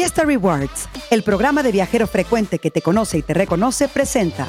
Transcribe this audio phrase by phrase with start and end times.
[0.00, 4.46] Fiesta Rewards, el programa de viajero frecuente que te conoce y te reconoce, presenta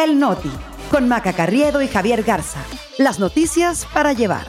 [0.00, 0.52] El Noti,
[0.92, 2.60] con Maca Carriedo y Javier Garza.
[2.96, 4.46] Las noticias para llevar.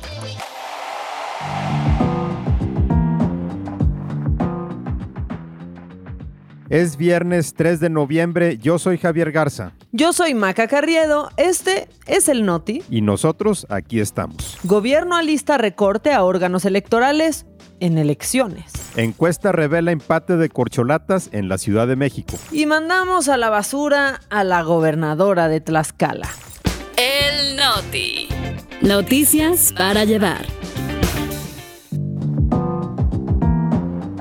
[6.70, 9.72] Es viernes 3 de noviembre, yo soy Javier Garza.
[9.92, 12.84] Yo soy Maca Carriedo, este es el Noti.
[12.92, 14.60] Y nosotros aquí estamos.
[14.66, 17.48] Gobierno alista recorte a órganos electorales
[17.80, 18.72] en elecciones.
[18.96, 22.38] Encuesta revela empate de corcholatas en la Ciudad de México.
[22.52, 26.30] Y mandamos a la basura a la gobernadora de Tlaxcala.
[26.98, 28.28] El Noti.
[28.82, 30.46] Noticias para llevar.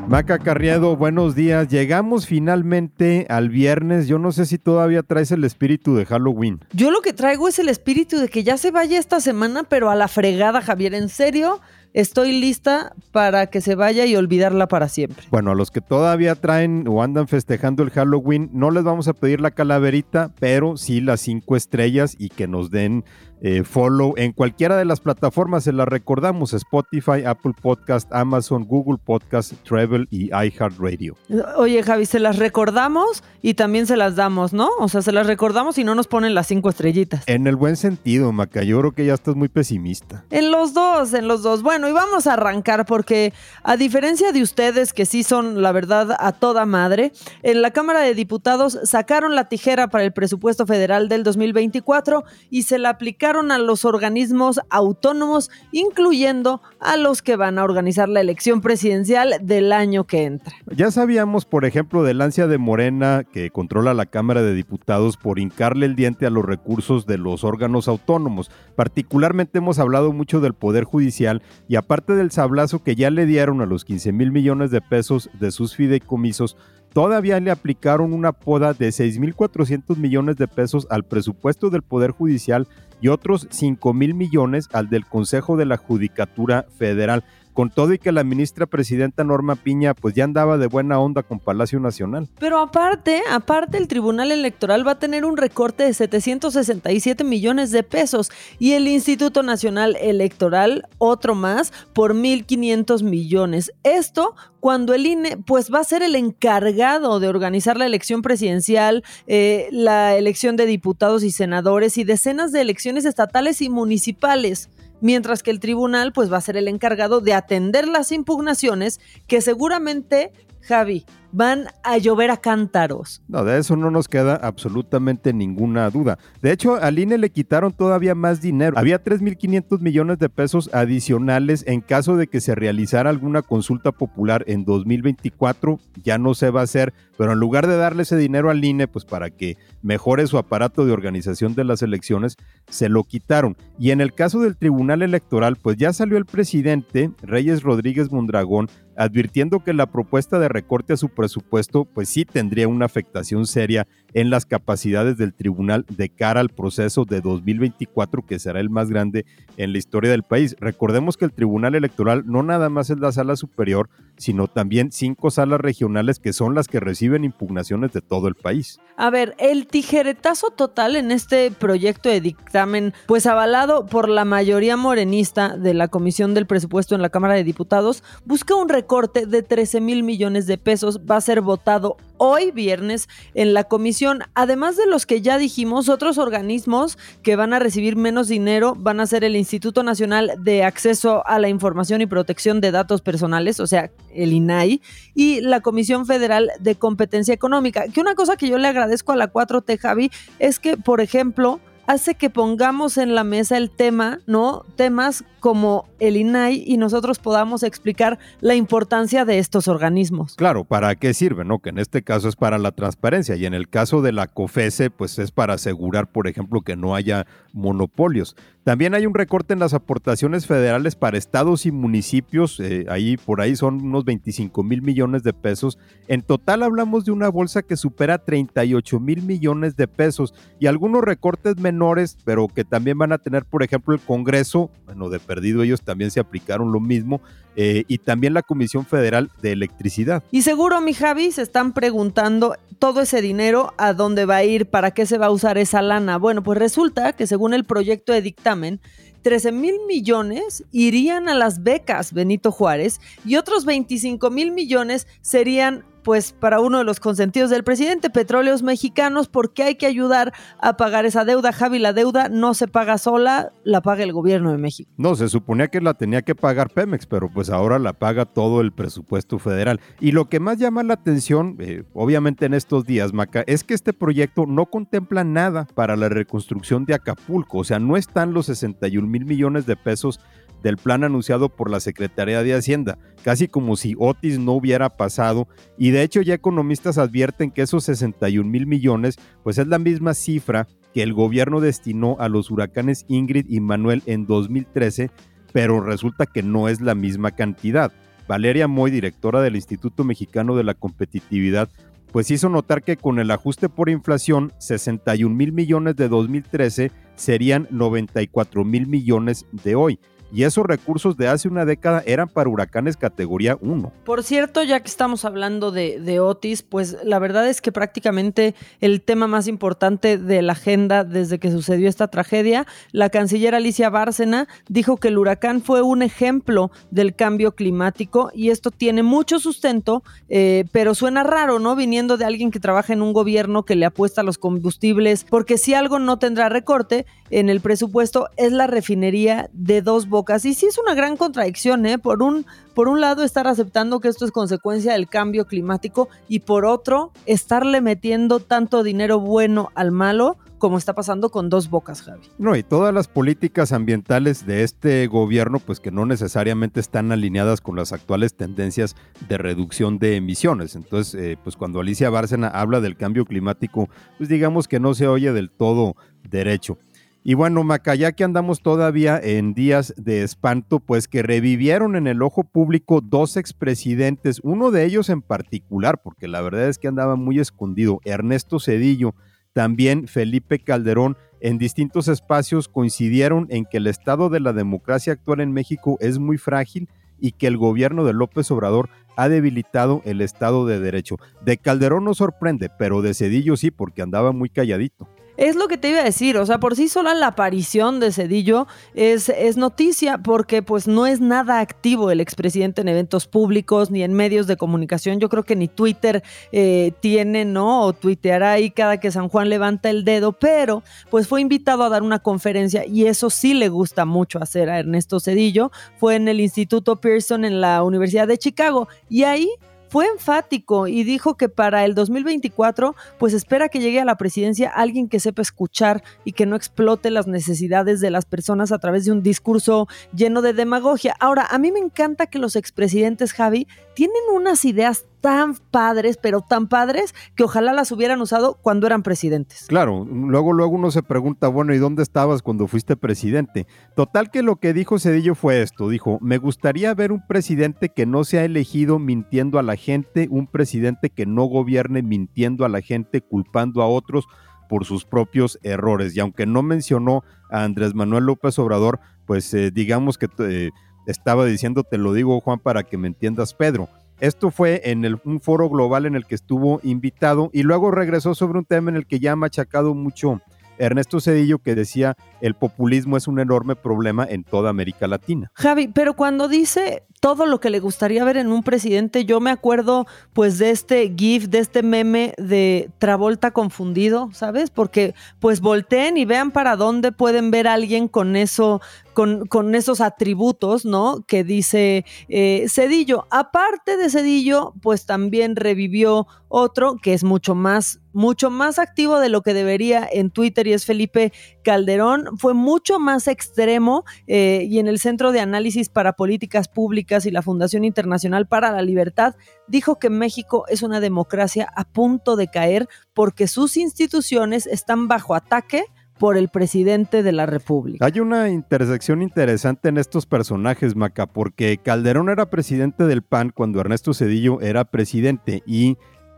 [0.09, 1.69] Maca Carriedo, buenos días.
[1.69, 4.07] Llegamos finalmente al viernes.
[4.07, 6.61] Yo no sé si todavía traes el espíritu de Halloween.
[6.73, 9.91] Yo lo que traigo es el espíritu de que ya se vaya esta semana, pero
[9.91, 10.95] a la fregada, Javier.
[10.95, 11.61] En serio,
[11.95, 15.25] estoy lista para que se vaya y olvidarla para siempre.
[15.31, 19.15] Bueno, a los que todavía traen o andan festejando el Halloween, no les vamos a
[19.15, 23.05] pedir la calaverita, pero sí las cinco estrellas y que nos den
[23.47, 25.65] eh, follow en cualquiera de las plataformas.
[25.65, 31.15] Se las recordamos: Spotify, Apple Podcast, Amazon, Google Podcast, Travel y iHeartRadio.
[31.59, 34.71] Oye, Javi, se las recordamos y también se las damos, ¿no?
[34.79, 37.23] O sea, se las recordamos y no nos ponen las cinco estrellitas.
[37.27, 38.63] En el buen sentido, Maca.
[38.63, 40.25] Yo creo que ya estás muy pesimista.
[40.31, 41.63] En los dos, en los dos.
[41.63, 46.17] Bueno, y vamos a arrancar porque, a diferencia de ustedes, que sí son, la verdad,
[46.19, 51.11] a toda madre, en la Cámara de Diputados sacaron la tijera para el presupuesto federal
[51.11, 57.59] del 2024 y se la aplicaron a los organismos autónomos, incluyendo a los que van
[57.59, 60.55] a organizar la elección presidencial del año que entra.
[60.75, 65.41] Ya sabíamos, por ejemplo, del ansia de Morena, que controla la Cámara de Diputados, por
[65.41, 68.51] hincarle el diente a los recursos de los órganos autónomos.
[68.77, 73.61] Particularmente hemos hablado mucho del Poder Judicial y aparte del sablazo que ya le dieron
[73.61, 76.57] a los 15 mil millones de pesos de sus fideicomisos,
[76.95, 82.69] todavía le aplicaron una poda de 6.400 millones de pesos al presupuesto del Poder Judicial
[83.01, 87.99] y otros 5 mil millones al del Consejo de la Judicatura Federal con todo y
[87.99, 92.29] que la ministra presidenta Norma Piña pues ya andaba de buena onda con Palacio Nacional.
[92.39, 97.83] Pero aparte, aparte el Tribunal Electoral va a tener un recorte de 767 millones de
[97.83, 103.73] pesos y el Instituto Nacional Electoral otro más por 1.500 millones.
[103.85, 109.05] Esto cuando el INE pues va a ser el encargado de organizar la elección presidencial,
[109.27, 115.43] eh, la elección de diputados y senadores y decenas de elecciones estatales y municipales mientras
[115.43, 120.33] que el tribunal pues va a ser el encargado de atender las impugnaciones que seguramente,
[120.61, 123.21] Javi, van a llover a cántaros.
[123.27, 126.17] No, de eso no nos queda absolutamente ninguna duda.
[126.41, 128.79] De hecho, al INE le quitaron todavía más dinero.
[128.79, 134.45] Había 3.500 millones de pesos adicionales en caso de que se realizara alguna consulta popular
[134.47, 135.81] en 2024.
[136.05, 138.87] Ya no se va a hacer, pero en lugar de darle ese dinero al INE,
[138.87, 142.37] pues para que mejore su aparato de organización de las elecciones,
[142.69, 143.57] se lo quitaron.
[143.79, 148.69] Y en el caso del Tribunal Electoral, pues ya salió el presidente, Reyes Rodríguez Mondragón,
[148.97, 153.87] advirtiendo que la propuesta de recorte a su presupuesto pues sí tendría una afectación seria
[154.15, 158.89] en las capacidades del tribunal de cara al proceso de 2024 que será el más
[158.89, 159.27] grande
[159.57, 160.57] en la historia del país.
[160.61, 165.31] Recordemos que el Tribunal Electoral no nada más es la sala superior, sino también cinco
[165.31, 168.79] salas regionales que son las que reciben impugnaciones de todo el país.
[168.97, 174.77] A ver, el tijeretazo total en este proyecto de dictamen, pues avalado por la mayoría
[174.77, 179.43] morenista de la Comisión del Presupuesto en la Cámara de Diputados, busca un recorte de
[179.43, 181.01] 13 mil millones de pesos.
[181.01, 184.23] Va a ser votado hoy viernes en la comisión.
[184.35, 189.01] Además de los que ya dijimos, otros organismos que van a recibir menos dinero van
[189.01, 193.61] a ser el Instituto Nacional de Acceso a la Información y Protección de Datos Personales,
[193.61, 194.81] o sea, el INAI,
[195.15, 197.89] y la Comisión Federal de Competencia Económica.
[197.89, 201.61] Que una cosa que yo le agradezco a la 4T, Javi, es que, por ejemplo,
[201.87, 204.65] hace que pongamos en la mesa el tema, ¿no?
[204.77, 210.37] Temas como el INAI y nosotros podamos explicar la importancia de estos organismos.
[210.37, 211.59] Claro, ¿para qué sirve, no?
[211.59, 214.89] Que en este caso es para la transparencia y en el caso de la COFESE,
[214.89, 218.37] pues es para asegurar, por ejemplo, que no haya monopolios.
[218.65, 223.43] También hay un recorte en las aportaciones federales para estados y municipios, eh, ahí por
[223.43, 225.79] ahí son unos 25 mil millones de pesos.
[226.09, 231.03] En total hablamos de una bolsa que supera 38 mil millones de pesos y algunos
[231.03, 235.63] recortes menores, pero que también van a tener, por ejemplo, el Congreso, bueno, de perdido
[235.63, 237.21] ellos también se aplicaron lo mismo,
[237.57, 240.23] eh, y también la Comisión Federal de Electricidad.
[240.31, 244.67] Y seguro, mi Javi, se están preguntando todo ese dinero, ¿a dónde va a ir?
[244.67, 246.19] ¿Para qué se va a usar esa lana?
[246.19, 248.81] Bueno, pues resulta que según el proyecto de dictamen,
[249.23, 255.85] 13 mil millones irían a las becas Benito Juárez y otros 25 mil millones serían
[256.05, 260.77] pues para uno de los consentidos del presidente, Petróleos Mexicanos, porque hay que ayudar a
[260.77, 261.53] pagar esa deuda.
[261.53, 264.91] Javi, la deuda no se paga sola, la paga el gobierno de México.
[264.97, 268.61] No, se suponía que la tenía que pagar Pemex, pero pues ahora la paga todo
[268.61, 269.81] el presupuesto federal.
[269.99, 273.75] Y lo que más llama la atención, eh, obviamente en estos días, Maca, es que
[273.75, 277.59] este proyecto no contempla nada para la reconstrucción de Acapulco.
[277.59, 280.21] O sea, no están los 61 mil millones de pesos
[280.65, 285.47] del plan anunciado por la Secretaría de Hacienda, casi como si Otis no hubiera pasado,
[285.77, 290.15] y de hecho ya economistas advierten que esos 61 mil millones, pues es la misma
[290.15, 295.11] cifra que el gobierno destinó a los huracanes Ingrid y Manuel en 2013,
[295.53, 297.93] pero resulta que no es la misma cantidad.
[298.27, 301.69] Valeria Moy, directora del Instituto Mexicano de la Competitividad,
[302.11, 307.69] pues hizo notar que con el ajuste por inflación, 61 mil millones de 2013 serían
[307.71, 309.99] 94 mil millones de hoy
[310.33, 313.93] y esos recursos de hace una década eran para huracanes categoría 1.
[314.05, 319.03] Por cierto, ya que estamos hablando de, Otis, pues la verdad es que prácticamente el
[319.03, 324.49] tema más importante de la agenda desde que sucedió esta tragedia, la canciller Alicia Bárcena
[324.69, 330.03] dijo que el huracán fue un ejemplo del cambio climático y esto tiene mucho sustento,
[330.29, 331.77] eh, pero suena raro, ¿no?
[331.77, 335.59] Viniendo de alguien que trabaja en un gobierno que le apuesta a los combustibles, porque
[335.59, 340.55] si algo no tendrá recorte en el presupuesto es la refinería de dos bocas y
[340.55, 341.99] sí es una gran contradicción, ¿eh?
[341.99, 346.41] Por un, por un lado, estar aceptando que esto es consecuencia del cambio climático y
[346.41, 352.03] por otro, estarle metiendo tanto dinero bueno al malo como está pasando con dos bocas,
[352.03, 352.23] Javi.
[352.39, 357.61] No, y todas las políticas ambientales de este gobierno, pues que no necesariamente están alineadas
[357.61, 358.95] con las actuales tendencias
[359.29, 360.77] de reducción de emisiones.
[360.77, 363.89] Entonces, eh, pues cuando Alicia Bárcena habla del cambio climático,
[364.19, 366.79] pues digamos que no se oye del todo derecho.
[367.27, 372.07] Y bueno, Maca, ya que andamos todavía en días de espanto, pues que revivieron en
[372.07, 376.87] el ojo público dos expresidentes, uno de ellos en particular, porque la verdad es que
[376.87, 379.15] andaba muy escondido, Ernesto Cedillo,
[379.55, 385.41] también Felipe Calderón, en distintos espacios coincidieron en que el estado de la democracia actual
[385.41, 390.21] en México es muy frágil y que el gobierno de López Obrador ha debilitado el
[390.21, 391.17] Estado de Derecho.
[391.43, 395.09] De Calderón no sorprende, pero de Cedillo sí, porque andaba muy calladito.
[395.37, 398.13] Es lo que te iba a decir, o sea, por sí sola la aparición de
[398.13, 403.91] Cedillo es, es noticia porque pues no es nada activo el expresidente en eventos públicos
[403.91, 405.19] ni en medios de comunicación.
[405.19, 406.23] Yo creo que ni Twitter
[406.53, 407.83] eh, tiene, ¿no?
[407.83, 411.89] O tuiteará ahí cada que San Juan levanta el dedo, pero pues fue invitado a
[411.89, 415.73] dar una conferencia y eso sí le gusta mucho hacer a Ernesto Cedillo.
[415.99, 419.51] Fue en el Instituto Pearson en la Universidad de Chicago y ahí
[419.95, 424.69] fue enfático y dijo que para el 2024 pues espera que llegue a la presidencia
[424.69, 429.05] alguien que sepa escuchar y que no explote las necesidades de las personas a través
[429.05, 431.15] de un discurso lleno de demagogia.
[431.21, 436.43] Ahora, a mí me encanta que los expresidentes, Javi, tienen unas ideas tan padres, pero
[436.43, 439.65] tan padres, que ojalá las hubieran usado cuando eran presidentes.
[439.69, 443.67] Claro, luego, luego uno se pregunta, bueno, ¿y dónde estabas cuando fuiste presidente?
[443.97, 448.05] Total que lo que dijo Cedillo fue esto, dijo, me gustaría ver un presidente que
[448.05, 452.69] no se ha elegido mintiendo a la gente, un presidente que no gobierne mintiendo a
[452.69, 454.27] la gente, culpando a otros
[454.69, 456.15] por sus propios errores.
[456.15, 460.69] Y aunque no mencionó a Andrés Manuel López Obrador, pues eh, digamos que eh,
[461.07, 463.89] estaba diciendo, te lo digo Juan, para que me entiendas Pedro.
[464.21, 468.59] Esto fue en un foro global en el que estuvo invitado y luego regresó sobre
[468.59, 470.41] un tema en el que ya ha machacado mucho
[470.79, 475.51] Ernesto Cedillo que decía el populismo es un enorme problema en toda América Latina.
[475.55, 479.51] Javi, pero cuando dice todo lo que le gustaría ver en un presidente, yo me
[479.51, 484.69] acuerdo pues de este GIF, de este meme de Travolta confundido, ¿sabes?
[484.69, 488.83] Porque pues volteen y vean para dónde pueden ver a alguien con eso,
[489.15, 491.25] con, con esos atributos, ¿no?
[491.27, 493.27] Que dice eh, Cedillo.
[493.31, 496.27] Aparte de Cedillo, pues también revivió
[496.57, 500.73] otro que es mucho más, mucho más activo de lo que debería en Twitter y
[500.73, 501.33] es Felipe
[501.65, 502.39] Calderón.
[502.39, 507.31] Fue mucho más extremo eh, y en el Centro de Análisis para Políticas Públicas y
[507.31, 509.35] la Fundación Internacional para la Libertad
[509.69, 515.35] dijo que México es una democracia a punto de caer porque sus instituciones están bajo
[515.35, 515.85] ataque
[516.19, 518.05] por el presidente de la República.
[518.05, 523.81] Hay una intersección interesante en estos personajes, Maca, porque Calderón era presidente del PAN cuando
[523.81, 525.97] Ernesto Cedillo era presidente y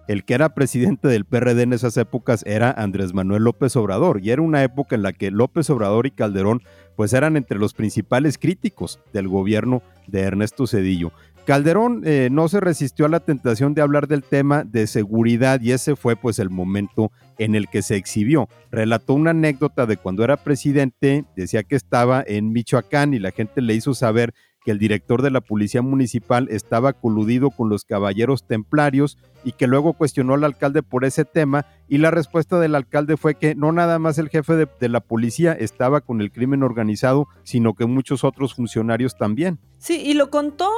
[0.08, 4.30] el que era presidente del PRD en esas épocas era Andrés Manuel López Obrador y
[4.30, 6.62] era una época en la que López Obrador y Calderón
[6.96, 11.12] pues eran entre los principales críticos del gobierno de Ernesto Cedillo.
[11.46, 15.70] Calderón eh, no se resistió a la tentación de hablar del tema de seguridad y
[15.70, 18.48] ese fue pues el momento en el que se exhibió.
[18.72, 23.62] Relató una anécdota de cuando era presidente, decía que estaba en Michoacán y la gente
[23.62, 24.34] le hizo saber
[24.64, 29.68] que el director de la policía municipal estaba coludido con los caballeros templarios y que
[29.68, 33.72] luego cuestionó al alcalde por ese tema y la respuesta del alcalde fue que no
[33.72, 38.24] nada más el jefe de, la policía estaba con el crimen organizado, sino que muchos
[38.24, 39.58] otros funcionarios también.
[39.78, 40.68] Sí, y lo contó,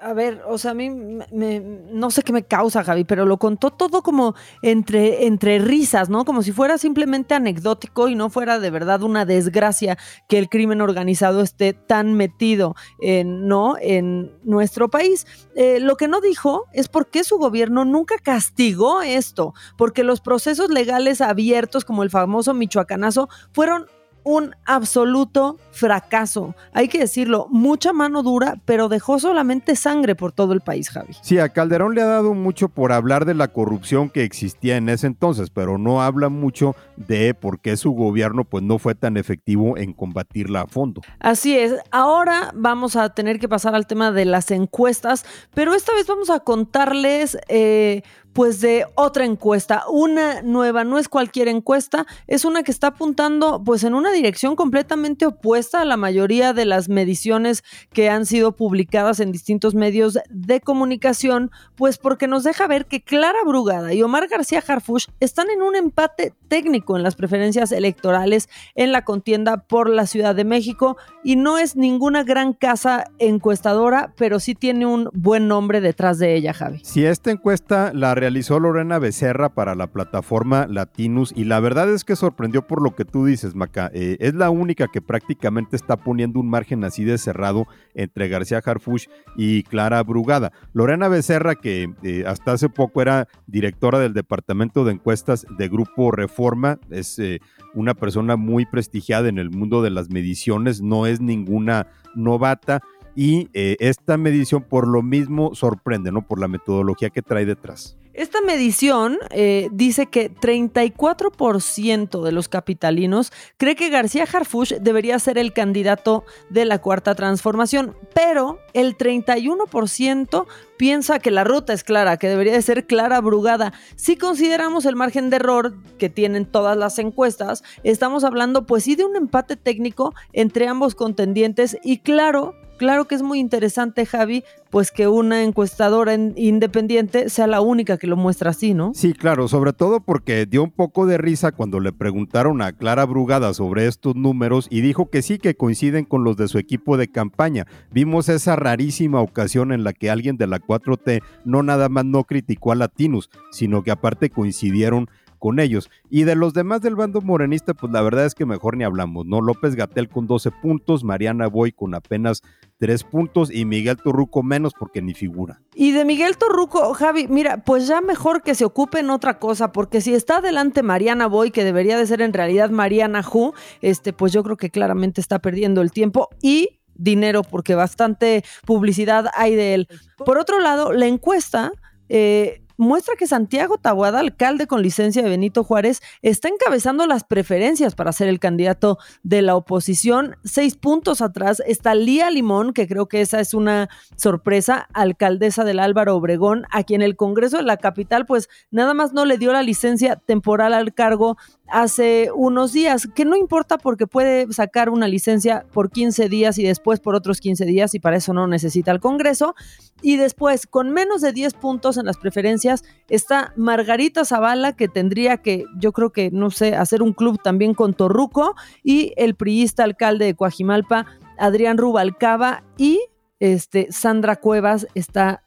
[0.00, 3.38] a ver, o sea, a mí me, no sé qué me causa, Javi, pero lo
[3.38, 6.24] contó todo como entre, entre risas, ¿no?
[6.24, 9.96] Como si fuera simplemente anecdótico y no fuera de verdad una desgracia
[10.28, 13.76] que el crimen organizado esté tan metido en, ¿no?
[13.80, 15.26] en nuestro país.
[15.54, 20.20] Eh, lo que no dijo es por qué su gobierno nunca castigó esto, porque los
[20.26, 23.86] procesos legales abiertos, como el famoso Michoacanazo, fueron
[24.26, 26.56] un absoluto fracaso.
[26.72, 31.14] Hay que decirlo, mucha mano dura, pero dejó solamente sangre por todo el país, Javi.
[31.22, 34.88] Sí, a Calderón le ha dado mucho por hablar de la corrupción que existía en
[34.88, 39.16] ese entonces, pero no habla mucho de por qué su gobierno pues no fue tan
[39.16, 41.02] efectivo en combatirla a fondo.
[41.20, 41.76] Así es.
[41.92, 46.30] Ahora vamos a tener que pasar al tema de las encuestas, pero esta vez vamos
[46.30, 48.02] a contarles eh,
[48.36, 53.62] pues de otra encuesta, una nueva, no es cualquier encuesta, es una que está apuntando
[53.64, 57.64] pues en una dirección completamente opuesta a la mayoría de las mediciones
[57.94, 63.02] que han sido publicadas en distintos medios de comunicación, pues porque nos deja ver que
[63.02, 68.50] Clara Brugada y Omar García Harfush están en un empate técnico en las preferencias electorales
[68.74, 74.12] en la contienda por la Ciudad de México y no es ninguna gran casa encuestadora,
[74.18, 76.80] pero sí tiene un buen nombre detrás de ella, Javi.
[76.84, 82.02] Si esta encuesta la realizó Lorena Becerra para la plataforma Latinus y la verdad es
[82.02, 83.88] que sorprendió por lo que tú dices, Maca.
[83.94, 88.60] Eh, es la única que prácticamente está poniendo un margen así de cerrado entre García
[88.64, 89.06] Harfush
[89.36, 90.50] y Clara Brugada.
[90.72, 96.10] Lorena Becerra, que eh, hasta hace poco era directora del Departamento de Encuestas de Grupo
[96.10, 97.38] Reforma, es eh,
[97.74, 102.80] una persona muy prestigiada en el mundo de las mediciones, no es ninguna novata
[103.16, 106.22] y esta medición por lo mismo sorprende, ¿no?
[106.22, 107.96] Por la metodología que trae detrás.
[108.16, 115.36] Esta medición eh, dice que 34% de los capitalinos cree que García Harfuch debería ser
[115.36, 120.46] el candidato de la cuarta transformación, pero el 31%
[120.78, 123.74] piensa que la ruta es clara, que debería de ser clara Brugada.
[123.96, 128.96] Si consideramos el margen de error que tienen todas las encuestas, estamos hablando pues sí
[128.96, 134.44] de un empate técnico entre ambos contendientes y claro, Claro que es muy interesante, Javi,
[134.70, 138.92] pues que una encuestadora independiente sea la única que lo muestra así, ¿no?
[138.94, 143.06] Sí, claro, sobre todo porque dio un poco de risa cuando le preguntaron a Clara
[143.06, 146.98] Brugada sobre estos números y dijo que sí, que coinciden con los de su equipo
[146.98, 147.66] de campaña.
[147.90, 152.24] Vimos esa rarísima ocasión en la que alguien de la 4T no nada más no
[152.24, 155.90] criticó a Latinus, sino que aparte coincidieron con ellos.
[156.10, 159.26] Y de los demás del bando morenista, pues la verdad es que mejor ni hablamos,
[159.26, 159.40] ¿no?
[159.40, 162.42] López Gatel con 12 puntos, Mariana Boy con apenas
[162.78, 165.60] 3 puntos y Miguel Torruco menos porque ni figura.
[165.74, 169.72] Y de Miguel Torruco, Javi, mira, pues ya mejor que se ocupe en otra cosa,
[169.72, 174.12] porque si está adelante Mariana Boy, que debería de ser en realidad Mariana Hu, este,
[174.12, 179.54] pues yo creo que claramente está perdiendo el tiempo y dinero porque bastante publicidad hay
[179.54, 179.88] de él.
[180.16, 181.72] Por otro lado, la encuesta
[182.08, 187.94] eh, muestra que Santiago Tabuada, alcalde con licencia de Benito Juárez, está encabezando las preferencias
[187.94, 190.36] para ser el candidato de la oposición.
[190.44, 195.78] Seis puntos atrás está Lía Limón, que creo que esa es una sorpresa, alcaldesa del
[195.78, 199.52] Álvaro Obregón, a quien el Congreso de la capital, pues nada más no le dio
[199.52, 201.36] la licencia temporal al cargo
[201.68, 206.64] hace unos días, que no importa porque puede sacar una licencia por 15 días y
[206.64, 209.54] después por otros 15 días y para eso no necesita el Congreso.
[210.02, 215.38] Y después, con menos de 10 puntos en las preferencias, está Margarita Zavala, que tendría
[215.38, 219.84] que, yo creo que, no sé, hacer un club también con Torruco, y el priista
[219.84, 221.06] alcalde de Coajimalpa,
[221.38, 223.00] Adrián Rubalcaba, y
[223.40, 225.42] este, Sandra Cuevas está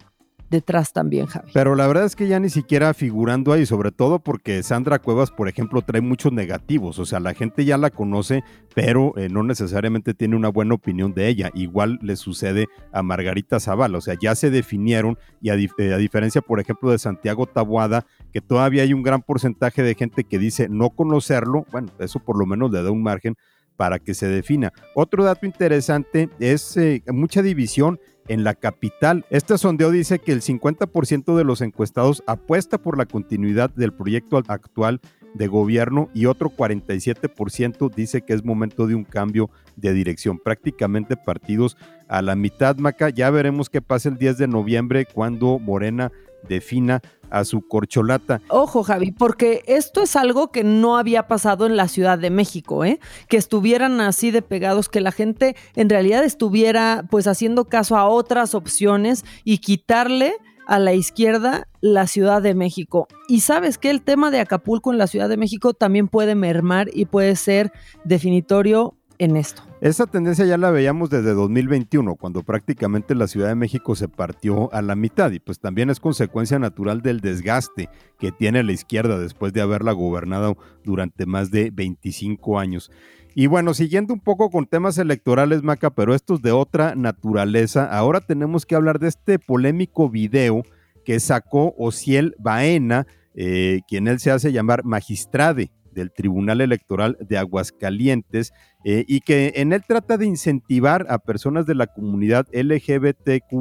[0.50, 1.52] detrás también, Javi.
[1.54, 5.32] Pero la verdad es que ya ni siquiera figurando ahí, sobre todo porque Sandra Cuevas,
[5.32, 9.44] por ejemplo, trae muchos negativos, o sea, la gente ya la conoce, pero eh, no
[9.44, 11.52] necesariamente tiene una buena opinión de ella.
[11.54, 16.42] Igual le sucede a Margarita Zavala, o sea, ya se definieron y a, eh, diferencia,
[16.42, 20.68] por ejemplo, de Santiago Tabuada, que todavía hay un gran porcentaje de gente que dice
[20.70, 23.36] no conocerlo, bueno, eso por lo menos le da un margen
[23.80, 24.74] para que se defina.
[24.94, 27.98] Otro dato interesante es eh, mucha división
[28.30, 29.26] en la capital.
[29.30, 34.42] Este sondeo dice que el 50% de los encuestados apuesta por la continuidad del proyecto
[34.48, 35.02] actual
[35.34, 40.40] de gobierno y otro 47% dice que es momento de un cambio de dirección.
[40.40, 43.10] Prácticamente partidos a la mitad, Maca.
[43.10, 46.12] Ya veremos qué pasa el 10 de noviembre cuando Morena
[46.48, 48.42] defina a su corcholata.
[48.50, 52.84] Ojo, Javi, porque esto es algo que no había pasado en la Ciudad de México,
[52.84, 53.00] ¿eh?
[53.28, 58.08] Que estuvieran así de pegados, que la gente en realidad estuviera pues haciendo caso a
[58.08, 60.34] otras opciones y quitarle
[60.70, 63.08] a la izquierda la Ciudad de México.
[63.28, 66.90] Y sabes que el tema de Acapulco en la Ciudad de México también puede mermar
[66.94, 67.72] y puede ser
[68.04, 69.62] definitorio en esto.
[69.82, 74.74] Esa tendencia ya la veíamos desde 2021, cuando prácticamente la Ciudad de México se partió
[74.74, 79.20] a la mitad y pues también es consecuencia natural del desgaste que tiene la izquierda
[79.20, 82.92] después de haberla gobernado durante más de 25 años.
[83.36, 88.22] Y bueno, siguiendo un poco con temas electorales, Maca, pero estos de otra naturaleza, ahora
[88.22, 90.64] tenemos que hablar de este polémico video
[91.06, 97.38] que sacó Ociel Baena, eh, quien él se hace llamar magistrade del Tribunal Electoral de
[97.38, 98.54] Aguascalientes
[98.84, 103.54] eh, y que en él trata de incentivar a personas de la comunidad LGBTQ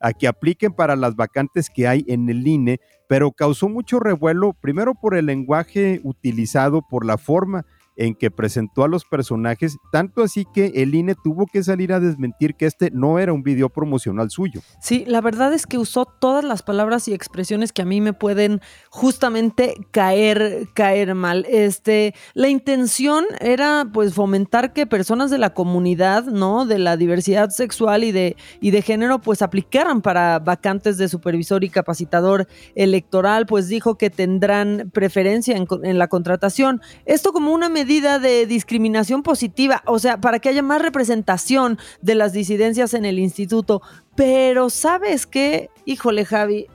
[0.00, 4.52] a que apliquen para las vacantes que hay en el INE, pero causó mucho revuelo,
[4.52, 7.64] primero por el lenguaje utilizado, por la forma
[7.96, 12.00] en que presentó a los personajes, tanto así que el INE tuvo que salir a
[12.00, 14.62] desmentir que este no era un video promocional suyo.
[14.80, 18.12] Sí, la verdad es que usó todas las palabras y expresiones que a mí me
[18.12, 21.44] pueden justamente caer, caer mal.
[21.48, 26.64] Este, la intención era pues fomentar que personas de la comunidad, ¿no?
[26.64, 31.62] De la diversidad sexual y de, y de género, pues aplicaran para vacantes de supervisor
[31.64, 36.80] y capacitador electoral, pues dijo que tendrán preferencia en, en la contratación.
[37.04, 42.14] Esto como una medida de discriminación positiva, o sea, para que haya más representación de
[42.14, 43.82] las disidencias en el instituto.
[44.16, 46.66] Pero sabes qué, híjole Javi,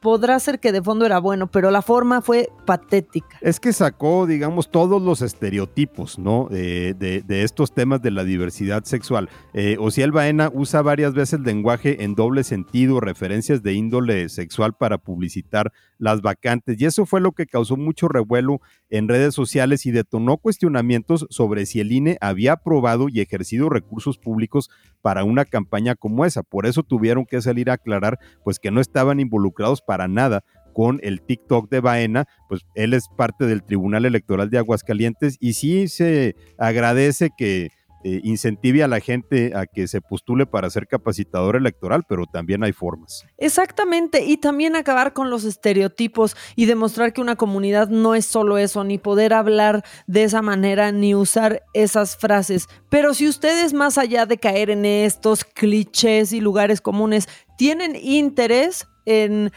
[0.00, 3.38] podrá ser que de fondo era bueno, pero la forma fue patética.
[3.40, 6.48] Es que sacó, digamos, todos los estereotipos, ¿no?
[6.50, 9.28] de, estos temas de la diversidad sexual.
[9.52, 14.74] Eh, Ociel Baena usa varias veces el lenguaje en doble sentido, referencias de índole sexual
[14.74, 16.80] para publicitar las vacantes.
[16.80, 18.60] Y eso fue lo que causó mucho revuelo
[18.90, 24.18] en redes sociales y detonó cuestionamientos sobre si el INE había aprobado y ejercido recursos
[24.18, 24.70] públicos
[25.02, 26.42] para una campaña como esa.
[26.42, 31.00] Por eso tuvieron que salir a aclarar pues que no estaban involucrados para nada con
[31.02, 35.88] el TikTok de Baena, pues él es parte del Tribunal Electoral de Aguascalientes y sí
[35.88, 37.70] se agradece que
[38.08, 42.62] eh, incentive a la gente a que se postule para ser capacitador electoral, pero también
[42.62, 43.24] hay formas.
[43.36, 48.58] Exactamente, y también acabar con los estereotipos y demostrar que una comunidad no es solo
[48.58, 52.68] eso, ni poder hablar de esa manera, ni usar esas frases.
[52.90, 58.86] Pero si ustedes, más allá de caer en estos clichés y lugares comunes, tienen interés,
[59.06, 59.50] en,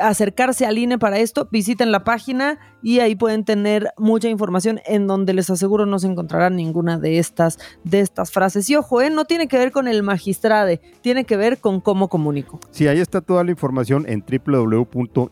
[0.00, 5.06] acercarse al INE para esto, visiten la página y ahí pueden tener mucha información en
[5.06, 8.70] donde les aseguro no se encontrarán ninguna de estas, de estas frases.
[8.70, 9.10] Y ojo, ¿eh?
[9.10, 12.60] no tiene que ver con el magistrade, tiene que ver con cómo comunico.
[12.70, 15.22] Sí, ahí está toda la información en www.ine.mx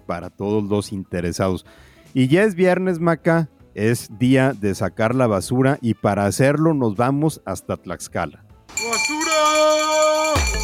[0.00, 1.66] para todos los interesados.
[2.12, 6.96] Y ya es viernes, Maca, es día de sacar la basura y para hacerlo nos
[6.96, 8.44] vamos hasta Tlaxcala.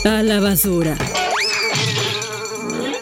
[0.04, 0.96] A la basura.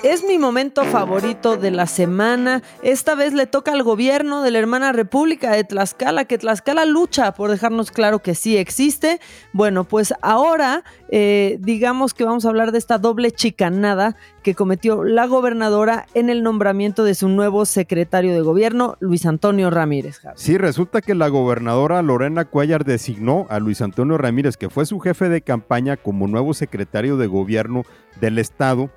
[0.05, 2.63] Es mi momento favorito de la semana.
[2.83, 7.33] Esta vez le toca al gobierno de la hermana República de Tlaxcala, que Tlaxcala lucha
[7.33, 9.19] por dejarnos claro que sí existe.
[9.55, 15.05] Bueno, pues ahora eh, digamos que vamos a hablar de esta doble chicanada que cometió
[15.05, 20.21] la gobernadora en el nombramiento de su nuevo secretario de gobierno, Luis Antonio Ramírez.
[20.35, 25.01] Sí, resulta que la gobernadora Lorena Cuellar designó a Luis Antonio Ramírez, que fue su
[25.01, 27.85] jefe de campaña, como nuevo secretario de gobierno
[28.21, 28.91] del estado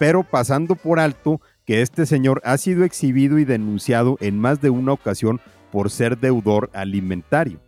[0.00, 4.70] pero pasando por alto que este señor ha sido exhibido y denunciado en más de
[4.70, 7.60] una ocasión por ser deudor alimentario.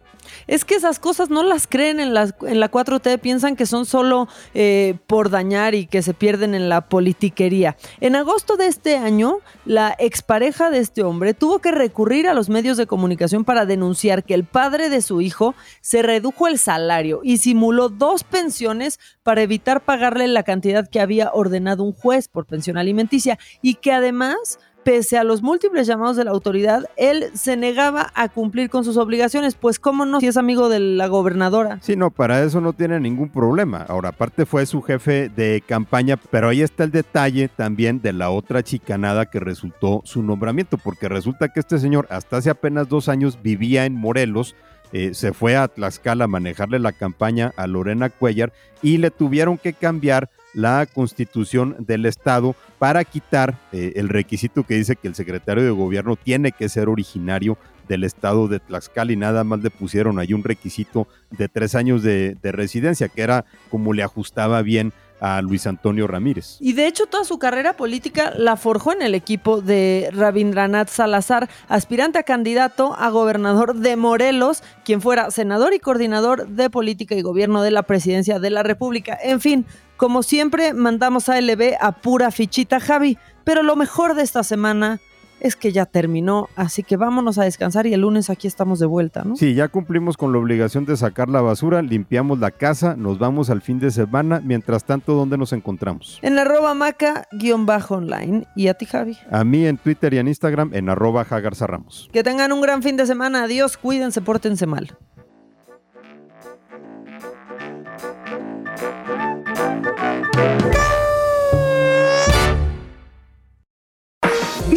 [0.46, 4.28] Es que esas cosas no las creen en, en la 4T, piensan que son solo
[4.54, 7.76] eh, por dañar y que se pierden en la politiquería.
[8.00, 12.48] En agosto de este año, la expareja de este hombre tuvo que recurrir a los
[12.48, 17.20] medios de comunicación para denunciar que el padre de su hijo se redujo el salario
[17.22, 22.46] y simuló dos pensiones para evitar pagarle la cantidad que había ordenado un juez por
[22.46, 27.56] pensión alimenticia y que además pese a los múltiples llamados de la autoridad, él se
[27.56, 31.78] negaba a cumplir con sus obligaciones, pues cómo no, si es amigo de la gobernadora.
[31.82, 33.84] Sí, no, para eso no tiene ningún problema.
[33.88, 38.30] Ahora, aparte fue su jefe de campaña, pero ahí está el detalle también de la
[38.30, 43.08] otra chicanada que resultó su nombramiento, porque resulta que este señor hasta hace apenas dos
[43.08, 44.54] años vivía en Morelos,
[44.92, 49.56] eh, se fue a Tlaxcala a manejarle la campaña a Lorena Cuellar y le tuvieron
[49.56, 55.14] que cambiar la constitución del Estado para quitar eh, el requisito que dice que el
[55.14, 57.56] secretario de gobierno tiene que ser originario
[57.88, 62.02] del estado de Tlaxcala y nada más le pusieron ahí un requisito de tres años
[62.02, 66.56] de, de residencia, que era como le ajustaba bien a Luis Antonio Ramírez.
[66.58, 71.48] Y de hecho toda su carrera política la forjó en el equipo de Rabindranath Salazar,
[71.68, 77.22] aspirante a candidato a gobernador de Morelos, quien fuera senador y coordinador de política y
[77.22, 79.16] gobierno de la presidencia de la República.
[79.22, 79.64] En fin,
[79.96, 85.00] como siempre, mandamos a LB a pura fichita Javi, pero lo mejor de esta semana
[85.42, 88.87] es que ya terminó, así que vámonos a descansar y el lunes aquí estamos de
[88.87, 89.35] vuelta, ¿no?
[89.37, 93.50] Sí, ya cumplimos con la obligación de sacar la basura, limpiamos la casa, nos vamos
[93.50, 94.40] al fin de semana.
[94.42, 96.20] Mientras tanto, ¿dónde nos encontramos?
[96.22, 98.46] En arroba maca-online.
[98.55, 99.18] ¿Y a ti, Javi?
[99.31, 102.09] A mí en Twitter y en Instagram en arroba Ramos.
[102.12, 103.42] Que tengan un gran fin de semana.
[103.42, 104.96] Adiós, cuídense, pórtense mal.